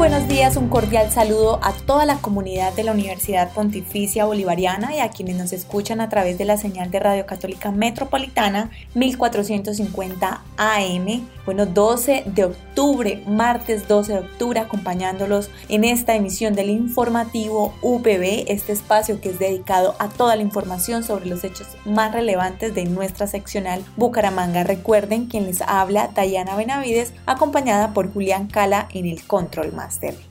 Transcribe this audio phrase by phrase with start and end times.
[0.00, 5.00] Buenos días, un cordial saludo a toda la comunidad de la Universidad Pontificia Bolivariana y
[5.00, 11.28] a quienes nos escuchan a través de la señal de Radio Católica Metropolitana 1450 AM.
[11.44, 18.44] Bueno, 12 de octubre, martes 12 de octubre, acompañándolos en esta emisión del informativo UPB,
[18.46, 22.84] este espacio que es dedicado a toda la información sobre los hechos más relevantes de
[22.84, 24.64] nuestra seccional Bucaramanga.
[24.64, 29.72] Recuerden quien les habla, Dayana Benavides, acompañada por Julián Cala en el control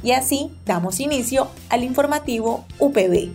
[0.03, 3.31] Y así damos inicio al informativo UPB.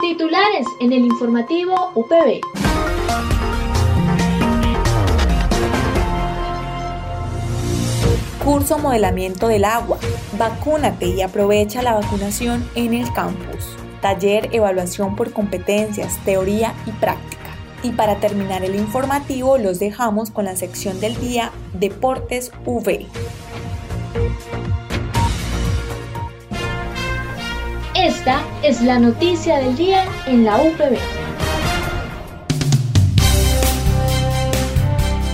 [0.00, 2.40] Titulares en el informativo UPB.
[8.44, 9.98] Curso Modelamiento del Agua.
[10.38, 13.76] Vacúnate y aprovecha la vacunación en el campus.
[14.02, 17.33] Taller Evaluación por competencias, teoría y práctica.
[17.84, 23.06] Y para terminar el informativo los dejamos con la sección del día Deportes V.
[27.94, 31.23] Esta es la noticia del día en la UPB.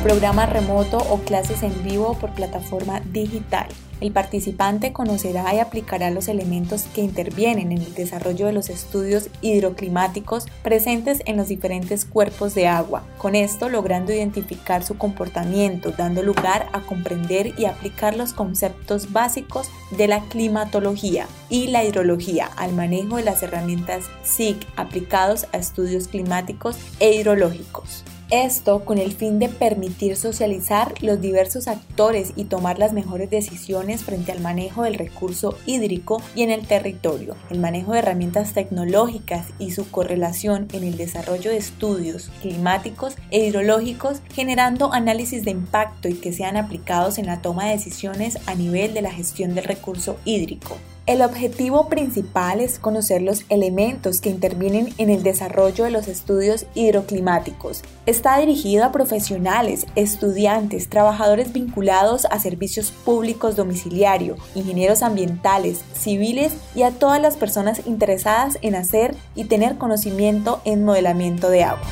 [0.03, 3.69] Programa remoto o clases en vivo por plataforma digital.
[4.01, 9.29] El participante conocerá y aplicará los elementos que intervienen en el desarrollo de los estudios
[9.43, 16.23] hidroclimáticos presentes en los diferentes cuerpos de agua, con esto logrando identificar su comportamiento, dando
[16.23, 22.73] lugar a comprender y aplicar los conceptos básicos de la climatología y la hidrología al
[22.73, 28.03] manejo de las herramientas SIC aplicados a estudios climáticos e hidrológicos.
[28.31, 34.05] Esto con el fin de permitir socializar los diversos actores y tomar las mejores decisiones
[34.05, 39.49] frente al manejo del recurso hídrico y en el territorio, el manejo de herramientas tecnológicas
[39.59, 46.09] y su correlación en el desarrollo de estudios climáticos e hidrológicos, generando análisis de impacto
[46.09, 49.65] y que sean aplicados en la toma de decisiones a nivel de la gestión del
[49.65, 50.77] recurso hídrico.
[51.11, 56.67] El objetivo principal es conocer los elementos que intervienen en el desarrollo de los estudios
[56.77, 57.83] hidroclimáticos.
[58.07, 66.85] Está dirigido a profesionales, estudiantes, trabajadores vinculados a servicios públicos domiciliario, ingenieros ambientales, civiles y
[66.85, 71.89] a todas las personas interesadas en hacer y tener conocimiento en modelamiento de agua.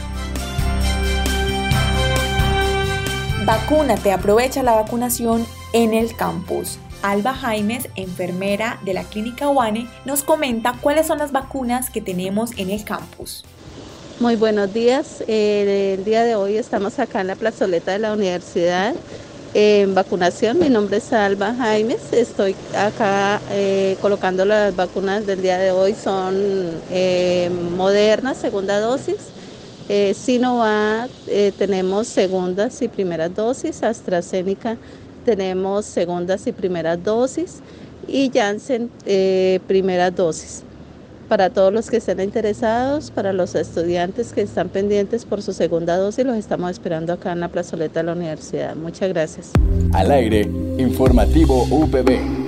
[3.45, 6.79] Vacúnate, aprovecha la vacunación en el campus.
[7.03, 12.51] Alba Jaimes, enfermera de la Clínica UANE, nos comenta cuáles son las vacunas que tenemos
[12.57, 13.45] en el campus.
[14.21, 15.23] Muy buenos días.
[15.29, 18.95] Eh, el día de hoy estamos acá en la plazoleta de la universidad
[19.55, 20.59] en vacunación.
[20.59, 22.13] Mi nombre es Alba Jaimes.
[22.13, 25.95] Estoy acá eh, colocando las vacunas del día de hoy.
[25.95, 26.35] Son
[26.91, 29.19] eh, modernas, segunda dosis.
[30.15, 31.11] Sinovac
[31.57, 33.83] tenemos segundas y primeras dosis.
[33.83, 34.77] AstraZeneca
[35.29, 37.61] tenemos segundas y primeras dosis
[38.07, 40.63] y Janssen eh, primeras dosis.
[41.29, 45.99] Para todos los que estén interesados, para los estudiantes que están pendientes por su segunda
[45.99, 48.75] dosis, los estamos esperando acá en la plazoleta de la universidad.
[48.75, 49.51] Muchas gracias.
[49.93, 52.48] Al aire, informativo UPB.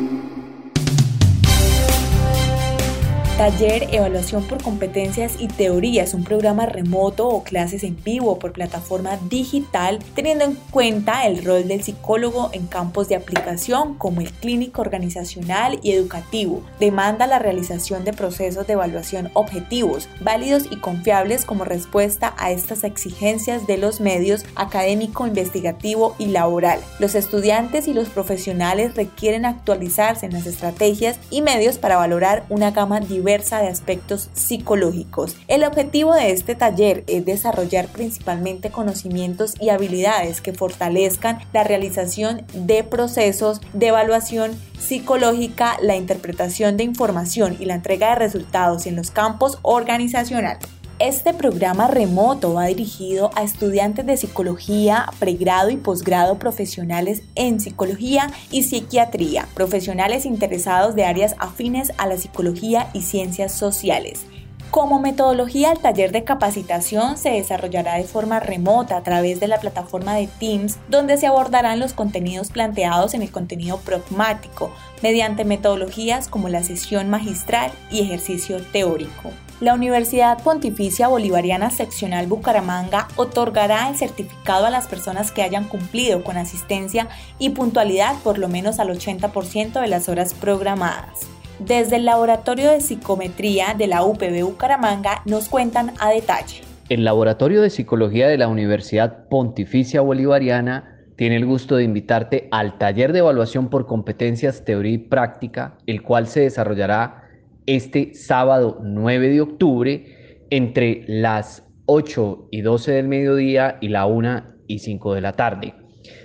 [3.41, 9.19] Taller Evaluación por Competencias y Teorías, un programa remoto o clases en vivo por plataforma
[9.31, 14.83] digital, teniendo en cuenta el rol del psicólogo en campos de aplicación como el clínico
[14.83, 16.63] organizacional y educativo.
[16.79, 22.85] Demanda la realización de procesos de evaluación objetivos, válidos y confiables como respuesta a estas
[22.85, 26.79] exigencias de los medios académico, investigativo y laboral.
[26.99, 32.71] Los estudiantes y los profesionales requieren actualizarse en las estrategias y medios para valorar una
[32.73, 35.37] gama diversa de aspectos psicológicos.
[35.47, 42.43] El objetivo de este taller es desarrollar principalmente conocimientos y habilidades que fortalezcan la realización
[42.55, 44.51] de procesos de evaluación
[44.81, 50.80] psicológica, la interpretación de información y la entrega de resultados en los campos organizacionales.
[51.01, 58.31] Este programa remoto va dirigido a estudiantes de psicología, pregrado y posgrado profesionales en psicología
[58.51, 64.27] y psiquiatría, profesionales interesados de áreas afines a la psicología y ciencias sociales.
[64.71, 69.59] Como metodología, el taller de capacitación se desarrollará de forma remota a través de la
[69.59, 74.71] plataforma de Teams, donde se abordarán los contenidos planteados en el contenido pragmático,
[75.03, 79.31] mediante metodologías como la sesión magistral y ejercicio teórico.
[79.61, 86.25] La Universidad Pontificia Bolivariana Seccional Bucaramanga otorgará el certificado a las personas que hayan cumplido
[86.25, 87.09] con asistencia
[87.39, 91.29] y puntualidad por lo menos al 80% de las horas programadas.
[91.59, 96.63] Desde el Laboratorio de Psicometría de la UPB Bucaramanga nos cuentan a detalle.
[96.89, 102.79] El Laboratorio de Psicología de la Universidad Pontificia Bolivariana tiene el gusto de invitarte al
[102.79, 107.30] taller de evaluación por competencias, teoría y práctica, el cual se desarrollará
[107.67, 114.45] este sábado 9 de octubre entre las 8 y 12 del mediodía y la 1
[114.67, 115.75] y 5 de la tarde.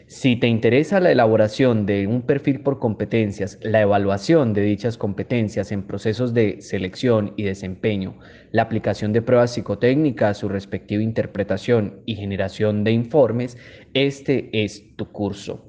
[0.08, 5.72] Si te interesa la elaboración de un perfil por competencias, la evaluación de dichas competencias
[5.72, 8.20] en procesos de selección y desempeño,
[8.52, 13.58] la aplicación de pruebas psicotécnicas, su respectiva interpretación y generación de informes,
[13.96, 15.66] este es tu curso.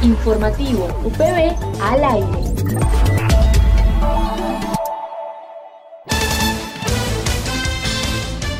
[0.03, 3.16] Informativo UPB al aire.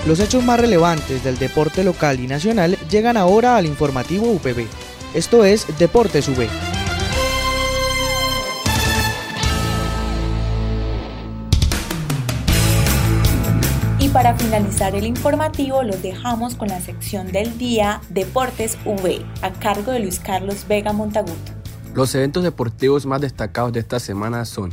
[0.07, 4.67] Los hechos más relevantes del deporte local y nacional llegan ahora al informativo UPB.
[5.15, 6.47] Esto es Deportes UB.
[14.17, 19.93] para finalizar el informativo los dejamos con la sección del día Deportes V a cargo
[19.93, 21.37] de Luis Carlos Vega Montagut.
[21.95, 24.73] Los eventos deportivos más destacados de esta semana son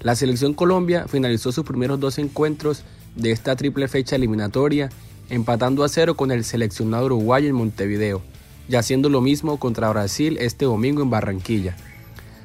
[0.00, 2.84] la selección Colombia finalizó sus primeros dos encuentros
[3.16, 4.90] de esta triple fecha eliminatoria
[5.28, 8.22] empatando a cero con el seleccionado uruguayo en Montevideo
[8.68, 11.76] y haciendo lo mismo contra Brasil este domingo en Barranquilla.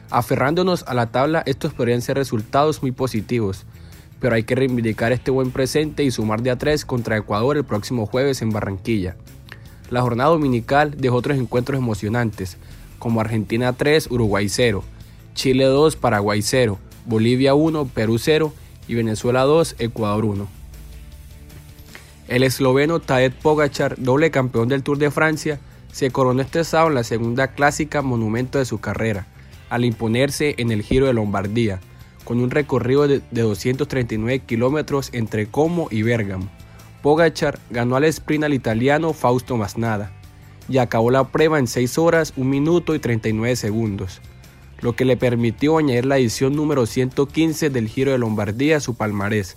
[0.10, 3.66] Aferrándonos a la tabla, estos podrían ser resultados muy positivos,
[4.20, 7.66] pero hay que reivindicar este buen presente y sumar de a tres contra Ecuador el
[7.66, 9.18] próximo jueves en Barranquilla.
[9.90, 12.58] La jornada dominical dejó otros encuentros emocionantes,
[13.00, 14.84] como Argentina 3, Uruguay 0,
[15.36, 18.54] Chile 2, Paraguay 0, Bolivia 1, Perú 0
[18.88, 20.57] y Venezuela 2, Ecuador 1.
[22.28, 25.60] El esloveno Tadej Pogachar, doble campeón del Tour de Francia,
[25.94, 29.28] se coronó este sábado en la segunda clásica monumento de su carrera,
[29.70, 31.80] al imponerse en el Giro de Lombardía,
[32.26, 36.50] con un recorrido de, 239 kilómetros entre Como y Bergamo.
[37.02, 40.12] Pogachar ganó al sprint al italiano Fausto Masnada
[40.68, 44.20] y acabó la prueba en 6 horas, 1 minuto y 39 segundos,
[44.82, 48.96] lo que le permitió añadir la edición número 115 del Giro de Lombardía a su
[48.96, 49.56] palmarés,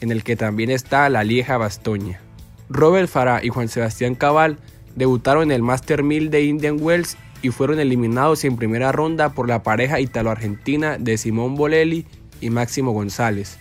[0.00, 2.20] en el que también está la Lieja Bastoña.
[2.68, 4.58] Robert Farah y Juan Sebastián Cabal
[4.94, 9.48] debutaron en el Master 1000 de Indian Wells y fueron eliminados en primera ronda por
[9.48, 12.06] la pareja italo-argentina de Simón Bolelli
[12.40, 13.58] y Máximo González.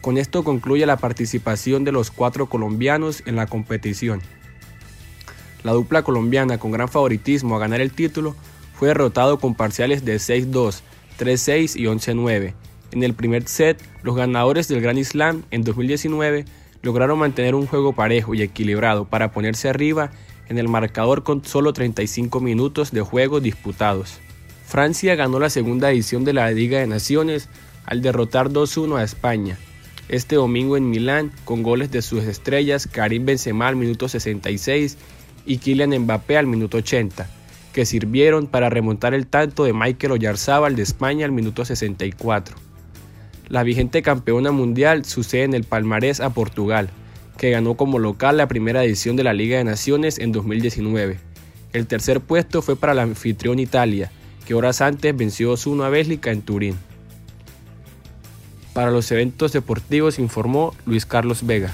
[0.00, 4.22] Con esto concluye la participación de los cuatro colombianos en la competición.
[5.62, 8.34] La dupla colombiana con gran favoritismo a ganar el título
[8.74, 10.80] fue derrotado con parciales de 6-2,
[11.18, 12.54] 3-6 y 11-9.
[12.92, 16.44] En el primer set, los ganadores del Grand Slam en 2019
[16.82, 20.10] lograron mantener un juego parejo y equilibrado para ponerse arriba
[20.48, 24.18] en el marcador con solo 35 minutos de juego disputados.
[24.66, 27.48] Francia ganó la segunda edición de la Liga de Naciones
[27.86, 29.58] al derrotar 2-1 a España.
[30.08, 34.98] Este domingo en Milán, con goles de sus estrellas Karim Benzema al minuto 66
[35.46, 37.28] y Kylian Mbappé al minuto 80,
[37.72, 42.69] que sirvieron para remontar el tanto de Michael Oyarzábal de España al minuto 64.
[43.50, 46.88] La vigente campeona mundial sucede en el palmarés a Portugal,
[47.36, 51.18] que ganó como local la primera edición de la Liga de Naciones en 2019.
[51.72, 54.12] El tercer puesto fue para la anfitrión Italia,
[54.46, 56.76] que horas antes venció 1 a Bélgica en Turín.
[58.72, 61.72] Para los eventos deportivos informó Luis Carlos Vega.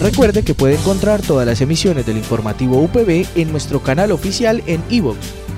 [0.00, 4.82] Recuerde que puede encontrar todas las emisiones del informativo UPB en nuestro canal oficial en
[4.88, 5.18] iVoox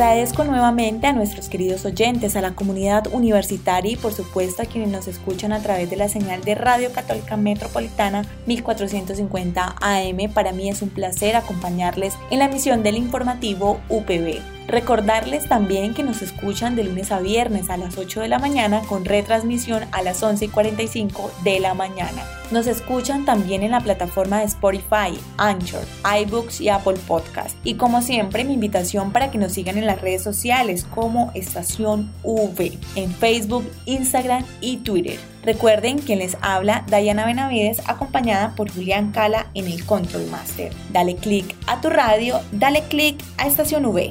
[0.00, 4.88] Agradezco nuevamente a nuestros queridos oyentes, a la comunidad universitaria y por supuesto a quienes
[4.88, 10.32] nos escuchan a través de la señal de Radio Católica Metropolitana 1450 AM.
[10.32, 14.59] Para mí es un placer acompañarles en la emisión del informativo UPB.
[14.70, 18.82] Recordarles también que nos escuchan de lunes a viernes a las 8 de la mañana
[18.82, 22.22] con retransmisión a las 11 y 45 de la mañana.
[22.52, 25.84] Nos escuchan también en la plataforma de Spotify, Anchor,
[26.22, 27.56] iBooks y Apple Podcast.
[27.64, 32.12] Y como siempre, mi invitación para que nos sigan en las redes sociales como Estación
[32.22, 35.18] V, en Facebook, Instagram y Twitter.
[35.42, 40.72] Recuerden que les habla Dayana Benavides acompañada por Julián Cala en el Control Master.
[40.92, 44.10] Dale click a tu radio, dale click a Estación V.